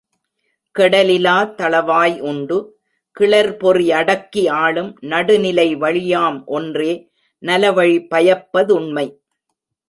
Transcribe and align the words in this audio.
கெடலிலா 0.75 1.35
தளவாய் 1.55 2.21
உண்டு, 2.21 2.57
கிளர்பொறி 3.17 3.91
அடக்கி 3.91 4.47
ஆளும் 4.47 4.97
நடுநிலை 5.01 5.75
வழியாம் 5.75 6.45
ஒன்றே 6.45 6.91
நலவழி 7.43 7.97
பயப்ப 8.15 8.63
துண்மை. 8.63 9.07